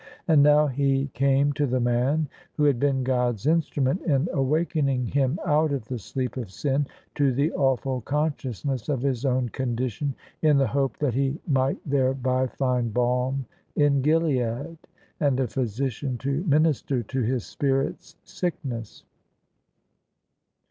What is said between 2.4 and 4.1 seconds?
who had been God*s instrument